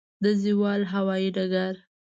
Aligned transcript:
د 0.23 0.25
زاول 0.41 0.81
هوايي 0.93 1.29
ډګر 1.35 1.73